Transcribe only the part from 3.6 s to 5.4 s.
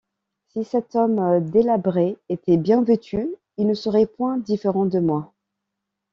ne serait point différent de moi.